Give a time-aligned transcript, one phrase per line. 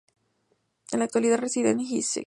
[0.91, 2.19] En la actualidad reside en Essex.